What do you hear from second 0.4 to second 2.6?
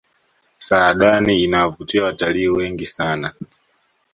saadani inawavutia watalii